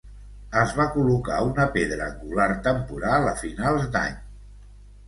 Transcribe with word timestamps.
Es 0.61 0.71
va 0.77 0.87
col·locar 0.95 1.43
una 1.49 1.67
pedra 1.75 2.09
angular 2.09 2.49
temporal 2.71 3.31
a 3.35 3.39
finals 3.45 3.89
d'any. 3.99 4.21